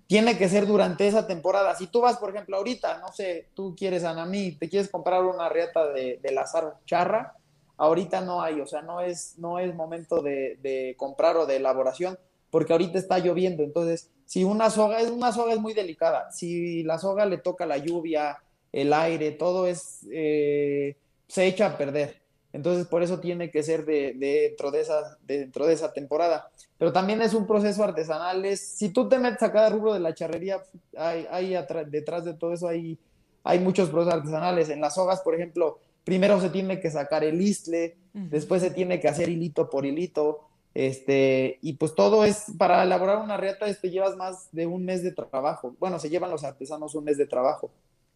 tiene 0.09 0.37
que 0.37 0.49
ser 0.49 0.67
durante 0.67 1.07
esa 1.07 1.27
temporada. 1.27 1.75
Si 1.77 1.87
tú 1.87 2.01
vas, 2.01 2.19
por 2.19 2.31
ejemplo, 2.31 2.57
ahorita, 2.57 2.99
no 2.99 3.13
sé, 3.13 3.47
tú 3.55 3.75
quieres, 3.77 4.05
Anamí, 4.05 4.53
te 4.53 4.69
quieres 4.69 4.91
comprar 4.91 5.25
una 5.25 5.49
riata 5.49 5.93
de, 5.93 6.19
de 6.21 6.39
azar 6.39 6.75
charra, 6.85 7.37
ahorita 7.77 8.21
no 8.21 8.43
hay, 8.43 8.61
o 8.61 8.67
sea, 8.67 8.83
no 8.83 9.01
es, 9.01 9.39
no 9.39 9.61
es 9.61 9.75
momento 9.75 10.21
de, 10.21 10.59
de 10.63 10.95
comprar 10.99 11.37
o 11.37 11.47
de 11.47 11.57
elaboración 11.57 12.19
porque 12.55 12.73
ahorita 12.73 13.01
está 13.01 13.19
lloviendo. 13.19 13.65
Entonces, 13.65 14.13
si 14.27 14.45
una 14.45 14.71
soga 14.71 15.01
es 15.01 15.11
una 15.11 15.33
soga 15.33 15.55
es 15.55 15.59
muy 15.59 15.75
delicada, 15.75 16.31
si 16.31 16.85
la 16.85 17.01
soga 17.01 17.27
le 17.27 17.39
toca 17.39 17.67
la 17.67 17.79
lluvia, 17.79 18.39
el 18.71 18.93
aire, 18.93 19.33
todo 19.33 19.67
es 19.67 20.07
eh, 20.13 20.95
se 21.27 21.47
echa 21.47 21.67
a 21.67 21.77
perder. 21.77 22.23
Entonces, 22.53 22.87
por 22.87 23.03
eso 23.03 23.19
tiene 23.19 23.51
que 23.51 23.65
ser 23.65 23.85
de, 23.85 24.15
dentro, 24.15 24.71
de 24.71 24.83
esa, 24.83 25.19
dentro 25.27 25.67
de 25.67 25.75
esa 25.75 25.93
temporada. 25.93 26.49
Pero 26.79 26.93
también 26.93 27.23
es 27.23 27.35
un 27.35 27.45
proceso 27.45 27.83
artesanal. 27.83 28.45
Es, 28.45 28.61
si 28.61 28.91
tú 28.91 29.09
te 29.09 29.19
metes 29.19 29.43
a 29.43 29.51
cada 29.51 29.71
rubro 29.71 29.93
de 29.93 29.99
la 29.99 30.15
charrería, 30.15 30.63
hay, 30.97 31.27
hay 31.33 31.57
detrás 31.89 32.25
de 32.25 32.35
todo 32.35 32.53
eso 32.53 32.69
hay, 32.69 32.97
hay 33.43 33.59
muchos 33.59 33.91
procesos 33.91 34.15
artesanales. 34.15 34.69
En 34.69 34.81
las 34.81 34.95
sogas, 34.95 35.23
por 35.23 35.35
ejemplo, 35.35 35.81
primero 36.05 36.41
se 36.41 36.51
tiene 36.51 36.79
que 36.79 36.93
sacar 36.93 37.25
el 37.25 37.41
isle, 37.41 37.97
después 38.13 38.63
se 38.63 38.71
tiene 38.71 39.01
que 39.01 39.09
hacer 39.09 39.29
hilito 39.29 39.69
por 39.69 39.85
hilito, 39.85 40.51
este, 40.75 41.59
y 41.63 41.75
pues 41.75 41.95
todo 41.95 42.25
es, 42.25 42.47
para 42.59 42.83
elaborar 42.83 43.19
una 43.19 43.37
riata, 43.37 43.67
este, 43.67 43.91
llevas 43.91 44.17
más 44.17 44.49
de 44.53 44.67
un 44.67 44.85
mes 44.85 45.03
de 45.03 45.13
trabajo. 45.13 45.77
Bueno, 45.79 45.99
se 45.99 46.11
llevan 46.11 46.31
los 46.31 46.43
artesanos 46.43 46.95
un 46.95 47.05
mes 47.05 47.17
de 47.17 47.27
trabajo. 47.27 47.71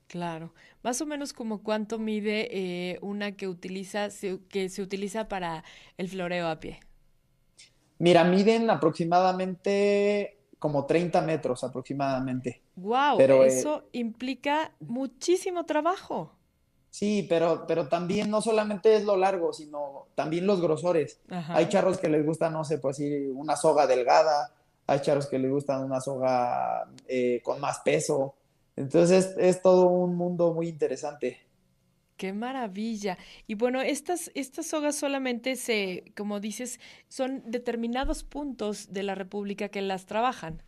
Claro. 0.09 0.53
Más 0.83 1.01
o 1.01 1.07
menos 1.07 1.33
como 1.33 1.63
cuánto 1.63 1.99
mide 1.99 2.49
eh, 2.51 2.99
una 3.01 3.33
que 3.33 3.47
utiliza, 3.47 4.09
que 4.49 4.69
se 4.69 4.83
utiliza 4.83 5.29
para 5.29 5.63
el 5.97 6.09
floreo 6.09 6.49
a 6.49 6.59
pie. 6.59 6.81
Mira, 7.99 8.25
miden 8.25 8.71
aproximadamente 8.71 10.39
como 10.59 10.87
30 10.87 11.21
metros 11.23 11.63
aproximadamente. 11.63 12.63
Wow, 12.77 13.17
Pero, 13.19 13.45
eh, 13.45 13.49
eso 13.49 13.85
implica 13.93 14.73
muchísimo 14.81 15.65
trabajo. 15.65 16.38
Sí, 16.99 17.25
pero, 17.29 17.65
pero 17.69 17.87
también 17.87 18.29
no 18.29 18.43
solamente 18.43 18.97
es 18.97 19.05
lo 19.05 19.17
largo, 19.17 19.53
sino 19.53 20.09
también 20.17 20.49
los 20.49 20.61
grosores. 20.61 21.21
Hay 21.31 21.69
charros 21.69 21.97
que 21.99 22.09
les 22.09 22.27
gusta, 22.27 22.51
no 22.51 22.65
sé, 22.65 22.79
pues 22.79 22.99
una 23.35 23.55
soga 23.55 23.87
delgada, 23.87 24.53
hay 24.85 24.99
charros 24.99 25.29
que 25.29 25.39
les 25.39 25.49
gustan 25.49 25.85
una 25.85 26.01
soga 26.01 26.91
eh, 27.07 27.41
con 27.45 27.61
más 27.61 27.79
peso. 27.85 28.35
Entonces 28.75 29.33
es, 29.39 29.63
todo 29.63 29.87
un 29.87 30.17
mundo 30.17 30.53
muy 30.53 30.67
interesante. 30.67 31.39
Qué 32.17 32.33
maravilla. 32.33 33.17
Y 33.47 33.55
bueno, 33.55 33.81
estas, 33.81 34.33
estas 34.35 34.67
sogas 34.67 34.97
solamente 34.97 35.55
se, 35.55 36.03
como 36.17 36.41
dices, 36.41 36.81
son 37.07 37.45
determinados 37.47 38.25
puntos 38.25 38.93
de 38.93 39.05
la 39.05 39.15
República 39.15 39.69
que 39.69 39.83
las 39.83 40.05
trabajan. 40.07 40.65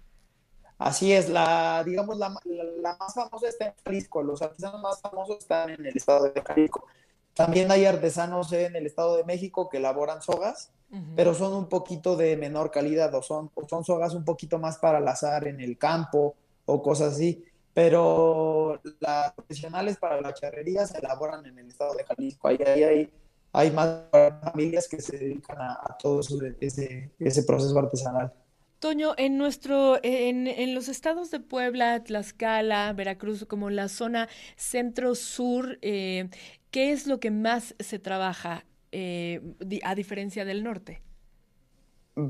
Así 0.80 1.12
es, 1.12 1.28
la, 1.28 1.84
digamos, 1.84 2.16
la, 2.16 2.30
más 2.30 3.14
famosa 3.14 3.48
está 3.48 3.66
en 3.66 3.74
Jalisco, 3.84 4.22
los 4.22 4.40
artesanos 4.40 4.80
más 4.80 4.98
famosos 5.02 5.36
están 5.36 5.68
en 5.68 5.84
el 5.84 5.94
estado 5.94 6.32
de 6.32 6.40
Jalisco. 6.40 6.86
También 7.34 7.70
hay 7.70 7.84
artesanos 7.84 8.50
en 8.54 8.74
el 8.74 8.86
estado 8.86 9.18
de 9.18 9.24
México 9.24 9.68
que 9.68 9.76
elaboran 9.76 10.22
sogas, 10.22 10.72
pero 11.14 11.34
son 11.34 11.52
un 11.52 11.68
poquito 11.68 12.16
de 12.16 12.34
menor 12.38 12.70
calidad 12.70 13.14
o 13.14 13.20
son, 13.20 13.50
son 13.68 13.84
sogas 13.84 14.14
un 14.14 14.24
poquito 14.24 14.58
más 14.58 14.78
para 14.78 15.00
el 15.00 15.08
azar 15.08 15.46
en 15.46 15.60
el 15.60 15.76
campo 15.76 16.34
o 16.64 16.82
cosas 16.82 17.12
así. 17.12 17.44
Pero 17.74 18.80
las 19.00 19.34
profesionales 19.34 19.98
para 19.98 20.18
la 20.22 20.32
charrería 20.32 20.86
se 20.86 20.96
elaboran 20.96 21.44
en 21.44 21.58
el 21.58 21.68
estado 21.68 21.92
de 21.92 22.04
Jalisco. 22.04 22.48
Ahí, 22.48 22.56
hay, 22.62 23.12
hay 23.52 23.70
más 23.70 24.04
familias 24.42 24.88
que 24.88 25.02
se 25.02 25.18
dedican 25.18 25.60
a, 25.60 25.72
a 25.74 25.98
todo 25.98 26.20
ese, 26.58 27.10
ese 27.18 27.42
proceso 27.42 27.78
artesanal. 27.78 28.32
Toño, 28.80 29.12
en 29.18 29.36
nuestro, 29.36 29.98
en, 30.02 30.46
en, 30.46 30.74
los 30.74 30.88
estados 30.88 31.30
de 31.30 31.38
Puebla, 31.38 32.02
Tlaxcala, 32.02 32.90
Veracruz, 32.94 33.44
como 33.44 33.68
la 33.68 33.90
zona 33.90 34.26
centro-sur, 34.56 35.78
eh, 35.82 36.30
¿qué 36.70 36.90
es 36.90 37.06
lo 37.06 37.20
que 37.20 37.30
más 37.30 37.74
se 37.78 37.98
trabaja 37.98 38.64
eh, 38.90 39.42
a 39.84 39.94
diferencia 39.94 40.46
del 40.46 40.64
norte? 40.64 41.02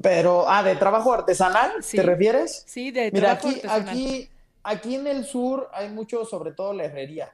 Pero, 0.02 0.44
ah, 0.48 0.64
de 0.64 0.74
trabajo 0.74 1.12
artesanal, 1.12 1.70
¿te 1.88 2.02
refieres? 2.02 2.64
Sí, 2.66 2.90
de 2.90 3.12
Mira, 3.12 3.38
trabajo 3.38 3.48
aquí, 3.48 3.56
artesanal. 3.56 3.88
Aquí, 3.88 4.28
aquí 4.64 4.94
en 4.96 5.06
el 5.06 5.24
sur 5.24 5.68
hay 5.72 5.88
mucho, 5.88 6.24
sobre 6.24 6.50
todo 6.50 6.74
la 6.74 6.84
herrería. 6.84 7.32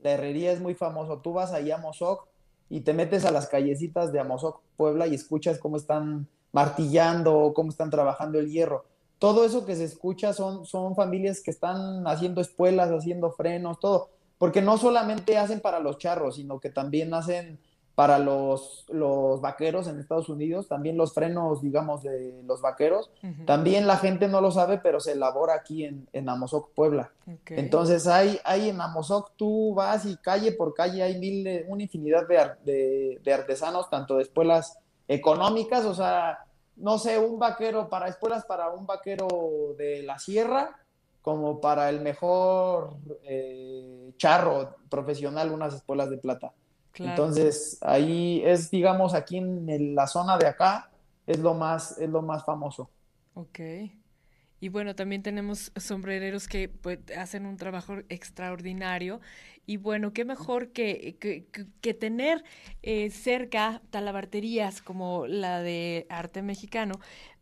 La 0.00 0.10
herrería 0.10 0.52
es 0.52 0.60
muy 0.60 0.74
famoso. 0.74 1.20
Tú 1.22 1.32
vas 1.32 1.52
ahí 1.52 1.70
a 1.70 1.78
Mozoc 1.78 2.28
y 2.68 2.80
te 2.80 2.92
metes 2.92 3.24
a 3.24 3.30
las 3.30 3.48
callecitas 3.48 4.12
de 4.12 4.20
Amozoc, 4.20 4.60
Puebla, 4.76 5.06
y 5.06 5.14
escuchas 5.14 5.58
cómo 5.58 5.78
están 5.78 6.28
martillando, 6.52 7.52
cómo 7.54 7.70
están 7.70 7.90
trabajando 7.90 8.38
el 8.38 8.50
hierro. 8.50 8.84
Todo 9.18 9.44
eso 9.44 9.66
que 9.66 9.76
se 9.76 9.84
escucha 9.84 10.32
son, 10.32 10.64
son 10.64 10.94
familias 10.94 11.40
que 11.42 11.50
están 11.50 12.06
haciendo 12.06 12.40
espuelas, 12.40 12.90
haciendo 12.90 13.32
frenos, 13.32 13.80
todo. 13.80 14.10
Porque 14.38 14.62
no 14.62 14.78
solamente 14.78 15.36
hacen 15.36 15.60
para 15.60 15.80
los 15.80 15.98
charros, 15.98 16.36
sino 16.36 16.60
que 16.60 16.70
también 16.70 17.12
hacen 17.12 17.58
para 17.96 18.20
los, 18.20 18.84
los 18.90 19.40
vaqueros 19.40 19.88
en 19.88 19.98
Estados 19.98 20.28
Unidos, 20.28 20.68
también 20.68 20.96
los 20.96 21.14
frenos, 21.14 21.60
digamos, 21.60 22.04
de 22.04 22.44
los 22.46 22.60
vaqueros. 22.60 23.10
También 23.44 23.88
la 23.88 23.96
gente 23.96 24.28
no 24.28 24.40
lo 24.40 24.52
sabe, 24.52 24.78
pero 24.78 25.00
se 25.00 25.14
elabora 25.14 25.54
aquí 25.54 25.84
en, 25.84 26.08
en 26.12 26.28
Amozoc, 26.28 26.70
Puebla. 26.74 27.10
Entonces, 27.46 28.06
hay, 28.06 28.38
hay 28.44 28.68
en 28.68 28.80
Amozoc, 28.80 29.32
tú 29.34 29.74
vas 29.74 30.06
y 30.06 30.16
calle 30.18 30.52
por 30.52 30.74
calle 30.74 31.02
hay 31.02 31.18
mil, 31.18 31.64
una 31.66 31.82
infinidad 31.82 32.28
de, 32.28 32.36
de, 32.64 33.20
de 33.24 33.32
artesanos, 33.32 33.90
tanto 33.90 34.18
de 34.18 34.22
espuelas 34.22 34.78
económicas, 35.08 35.84
o 35.86 35.94
sea, 35.94 36.38
no 36.76 36.98
sé, 36.98 37.18
un 37.18 37.38
vaquero 37.38 37.88
para 37.88 38.08
espuelas 38.08 38.44
para 38.44 38.70
un 38.70 38.86
vaquero 38.86 39.74
de 39.76 40.02
la 40.02 40.18
sierra, 40.18 40.76
como 41.22 41.60
para 41.60 41.88
el 41.88 42.00
mejor 42.00 42.96
eh, 43.24 44.12
charro 44.16 44.76
profesional, 44.88 45.50
unas 45.50 45.74
espuelas 45.74 46.10
de 46.10 46.18
plata. 46.18 46.52
Entonces, 46.94 47.78
ahí 47.82 48.42
es, 48.44 48.70
digamos, 48.70 49.14
aquí 49.14 49.38
en 49.38 49.94
la 49.94 50.06
zona 50.06 50.36
de 50.36 50.46
acá, 50.46 50.90
es 51.26 51.38
lo 51.38 51.54
más, 51.54 51.98
es 51.98 52.08
lo 52.08 52.22
más 52.22 52.44
famoso. 52.44 52.90
Ok. 53.34 53.60
Y 54.60 54.68
bueno, 54.70 54.94
también 54.94 55.22
tenemos 55.22 55.72
sombrereros 55.76 56.48
que 56.48 56.68
pues, 56.68 56.98
hacen 57.16 57.46
un 57.46 57.56
trabajo 57.56 57.98
extraordinario. 58.08 59.20
Y 59.66 59.76
bueno, 59.76 60.12
qué 60.12 60.24
mejor 60.24 60.72
que, 60.72 61.16
que, 61.18 61.94
tener 61.94 62.42
eh, 62.82 63.10
cerca 63.10 63.82
talabarterías 63.90 64.80
como 64.80 65.26
la 65.26 65.60
de 65.60 66.06
arte 66.08 66.42
mexicano 66.42 66.94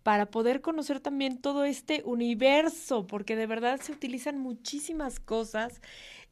para 0.03 0.27
poder 0.27 0.61
conocer 0.61 1.01
también 1.01 1.41
todo 1.41 1.65
este 1.65 2.03
universo, 2.05 3.07
porque 3.07 3.37
de 3.37 3.47
verdad 3.47 3.81
se 3.81 3.93
utilizan 3.93 4.39
muchísimas 4.39 5.21
cosas 5.21 5.81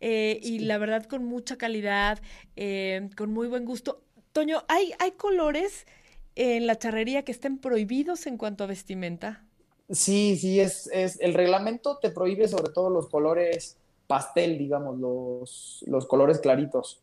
eh, 0.01 0.39
y 0.43 0.61
la 0.61 0.79
verdad 0.79 1.05
con 1.07 1.25
mucha 1.25 1.57
calidad, 1.57 2.21
eh, 2.57 3.09
con 3.17 3.33
muy 3.33 3.49
buen 3.49 3.65
gusto. 3.65 4.03
Toño, 4.33 4.65
¿hay, 4.69 4.93
¿hay 4.99 5.13
colores 5.13 5.87
en 6.35 6.67
la 6.67 6.77
charrería 6.77 7.25
que 7.25 7.33
estén 7.33 7.59
prohibidos 7.59 8.27
en 8.27 8.37
cuanto 8.37 8.65
a 8.65 8.67
vestimenta? 8.67 9.44
Sí, 9.91 10.37
sí, 10.37 10.61
es, 10.61 10.89
es, 10.93 11.21
el 11.21 11.35
reglamento 11.35 11.99
te 11.99 12.11
prohíbe 12.11 12.49
sobre 12.49 12.73
todo 12.73 12.89
los 12.89 13.09
colores 13.09 13.77
pastel, 14.07 14.59
digamos, 14.59 14.99
los, 14.99 15.85
los 15.87 16.07
colores 16.07 16.39
claritos. 16.41 17.01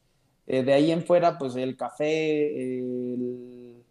Eh, 0.48 0.64
de 0.64 0.74
ahí 0.74 0.92
en 0.92 1.04
fuera, 1.06 1.38
pues 1.38 1.56
el 1.56 1.78
café, 1.78 2.48
el, 2.64 3.84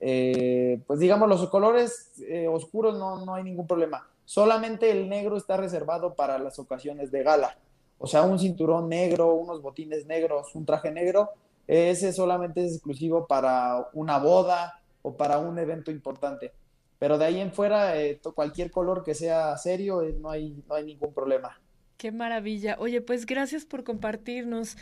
eh, 0.00 0.80
pues 0.86 0.98
digamos, 0.98 1.28
los 1.28 1.48
colores 1.48 2.12
eh, 2.26 2.48
oscuros 2.48 2.98
no, 2.98 3.24
no 3.24 3.34
hay 3.34 3.44
ningún 3.44 3.66
problema. 3.66 4.08
Solamente 4.24 4.90
el 4.90 5.08
negro 5.08 5.36
está 5.36 5.56
reservado 5.56 6.14
para 6.14 6.38
las 6.38 6.58
ocasiones 6.58 7.10
de 7.10 7.22
gala. 7.22 7.58
O 7.98 8.06
sea, 8.06 8.22
un 8.22 8.38
cinturón 8.38 8.88
negro, 8.88 9.34
unos 9.34 9.60
botines 9.60 10.06
negros, 10.06 10.54
un 10.54 10.64
traje 10.64 10.90
negro, 10.90 11.30
ese 11.66 12.12
solamente 12.12 12.64
es 12.64 12.74
exclusivo 12.74 13.26
para 13.26 13.88
una 13.92 14.18
boda 14.18 14.80
o 15.02 15.16
para 15.16 15.38
un 15.38 15.58
evento 15.58 15.90
importante. 15.90 16.52
Pero 16.98 17.18
de 17.18 17.26
ahí 17.26 17.40
en 17.40 17.52
fuera, 17.52 18.00
eh, 18.00 18.20
cualquier 18.34 18.70
color 18.70 19.04
que 19.04 19.14
sea 19.14 19.56
serio, 19.56 20.02
eh, 20.02 20.16
no, 20.18 20.30
hay, 20.30 20.62
no 20.68 20.74
hay 20.74 20.84
ningún 20.84 21.14
problema. 21.14 21.60
Qué 21.96 22.12
maravilla. 22.12 22.76
Oye, 22.78 23.00
pues 23.00 23.26
gracias 23.26 23.64
por 23.64 23.84
compartirnos, 23.84 24.76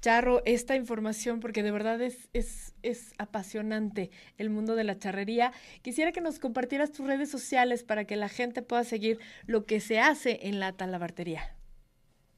Charro, 0.00 0.42
esta 0.44 0.74
información, 0.74 1.40
porque 1.40 1.62
de 1.62 1.70
verdad 1.70 2.00
es, 2.02 2.28
es, 2.32 2.74
es 2.82 3.12
apasionante 3.18 4.10
el 4.36 4.50
mundo 4.50 4.74
de 4.74 4.84
la 4.84 4.98
charrería. 4.98 5.52
Quisiera 5.82 6.12
que 6.12 6.20
nos 6.20 6.38
compartieras 6.38 6.92
tus 6.92 7.06
redes 7.06 7.30
sociales 7.30 7.84
para 7.84 8.04
que 8.04 8.16
la 8.16 8.28
gente 8.28 8.62
pueda 8.62 8.84
seguir 8.84 9.18
lo 9.46 9.64
que 9.64 9.80
se 9.80 10.00
hace 10.00 10.40
en 10.42 10.60
la 10.60 10.72
talabartería. 10.72 11.56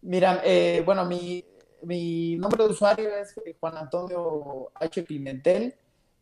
Mira, 0.03 0.43
eh, 0.45 0.83
bueno, 0.85 1.07
mi, 1.07 1.45
mi 1.83 2.37
nombre 2.37 2.65
de 2.65 2.71
usuario 2.71 3.09
es 3.17 3.35
Juan 3.59 3.79
Antonio 3.79 4.71
H. 4.75 5.03
Pimentel 5.05 5.75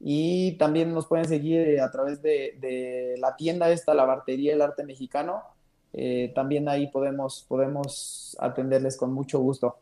Y 0.05 0.53
también 0.59 0.93
nos 0.93 1.07
pueden 1.07 1.29
seguir 1.29 1.81
a 1.81 1.91
través 1.93 2.21
de, 2.23 3.15
la 3.19 3.37
tienda 3.37 3.71
esta, 3.71 3.95
la 3.95 4.05
Bartería 4.05 4.51
del 4.53 4.63
Arte 4.63 4.85
Mexicano. 4.85 5.45
Eh, 5.93 6.33
también 6.35 6.69
ahí 6.69 6.89
podemos, 6.89 7.45
podemos 7.47 8.37
atenderles 8.41 8.97
con 8.97 9.13
mucho 9.13 9.39
gusto. 9.39 9.79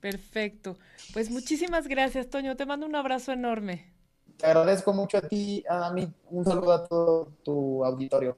Perfecto. 0.00 0.76
Pues 1.14 1.30
muchísimas 1.30 1.88
gracias, 1.88 2.28
Toño. 2.28 2.54
Te 2.56 2.66
mando 2.66 2.84
un 2.84 2.96
abrazo 2.96 3.32
enorme. 3.32 3.92
Te 4.36 4.46
agradezco 4.46 4.92
mucho 4.92 5.16
a 5.16 5.22
ti, 5.22 5.64
a 5.66 5.90
mí. 5.90 6.06
Un 6.30 6.44
saludo 6.44 6.72
a 6.72 6.86
todo 6.86 7.32
tu 7.42 7.82
auditorio. 7.82 8.36